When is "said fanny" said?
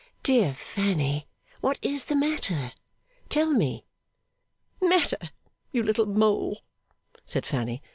7.23-7.83